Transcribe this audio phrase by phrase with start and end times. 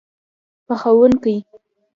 [0.67, 1.35] پخوونکی